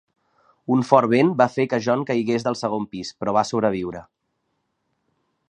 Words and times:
Un 0.75 0.79
fort 0.91 1.11
vent 1.11 1.29
va 1.41 1.47
fer 1.55 1.65
que 1.73 1.79
John 1.89 2.05
caigués 2.13 2.47
del 2.49 2.59
segon 2.63 2.89
pis, 2.95 3.13
però 3.21 3.37
va 3.37 3.45
sobreviure. 3.51 4.03